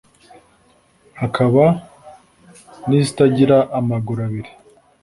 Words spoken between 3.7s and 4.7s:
amaguru abiri